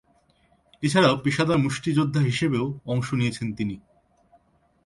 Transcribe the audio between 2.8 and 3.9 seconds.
অংশ নিয়েছেন তিনি।